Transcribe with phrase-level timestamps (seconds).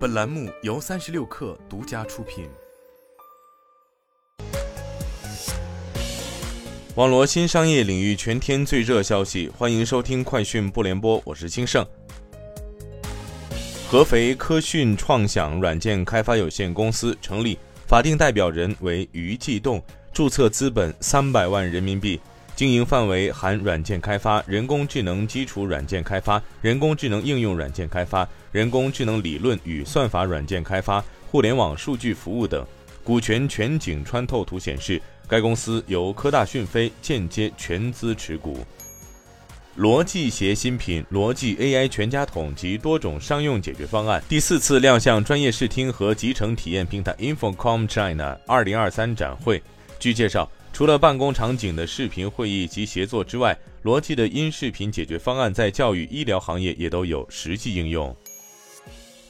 [0.00, 2.48] 本栏目由三十六氪独家出品。
[6.94, 11.86] 网罗新商业领域全天最热消息，欢迎收听快讯不联播，我是金盛。
[13.90, 19.82] 合肥科讯创想软件开发有限公司成立，法定代表人为于继栋，
[20.14, 22.18] 注册资本三百万人民币。
[22.60, 32.62] 经营范围含软件开发、人工智能基础软件开发、人工智能应用软件开发、人工智能理论与算法软件开发、互联网数据服务等。
[33.02, 38.58] 股权全景穿透图显示，该公司由科大讯飞间接全资持股。
[39.78, 49.62] 逻辑携新品逻辑 AI 全家桶及多种商用解决方案第四次亮相专业视听和集成体验平台 Infocom China 二零二三展会。
[49.98, 50.46] 据介绍。
[50.72, 58.16] 除了办公场景的视频会议及协作之外，罗技的音视频解决方案在教育、医疗行业也都有实际应用。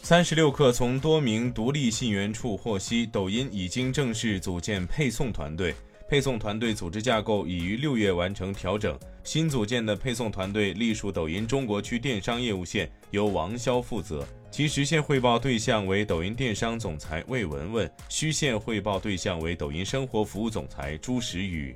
[0.02, 5.74] 三十六氪从多名独立信源处获悉，抖音已经正式组建配送团队，
[6.09, 8.98] 配送团队组织架构已于六月完成调整。
[9.24, 14.26] 新组建的配送团队隶属抖音中国区电商业务线，由王潇负责。
[14.51, 21.73] 其实线汇报对象为抖音电商总裁魏文文，虚线汇报对象为抖音生活服务总裁朱时宇。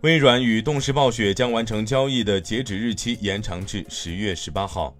[0.00, 4.92] 微软与动视暴雪将完成交易的截止日期延长至十月十八号。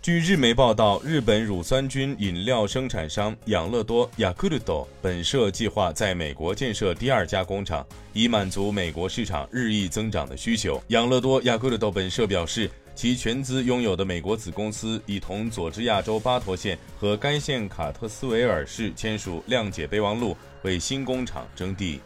[0.00, 10.82] 据日媒报道，日本乳酸菌饮料生产商养乐多 （Yakult） 本社计划在美国建设第二家工厂，以满足美国市场日益增长的需求。
[10.88, 12.70] 养乐多 （Yakult） 本社表示。
[12.94, 22.00] 其全资拥有的美国子公司已同佐治亚州巴托县和该县卡特斯维尔市签署谅解备忘录，为新工厂征地。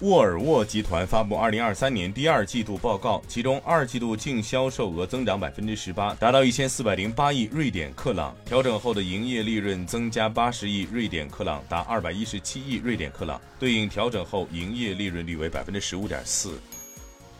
[0.00, 16.58] 沃尔沃集团发布二零二三年第二季度报告，其中二季度净销售额增长百分之十八，达到一千四百零八亿瑞典克朗，调整后的营业利润增加八十亿瑞典克朗，达二百一十七亿瑞典克朗，对应调整后营业利润率为百分之十五点四。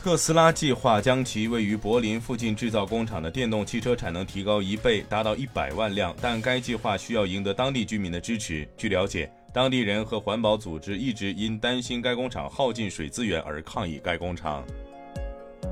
[0.02, 6.12] 特斯拉计划将其位于柏林附近制造工厂的电动汽车产能提高一倍，达到一百万辆。
[6.20, 8.68] 但该计划需要赢得当地居民的支持。
[8.76, 14.64] 据了解，当地人和环保组织一直因担心该工厂耗尽水资源而抗议该工厂。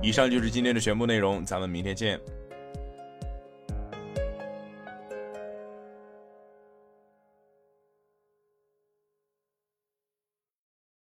[0.01, 2.17] 以上就是今天的全部内容，咱们明天见。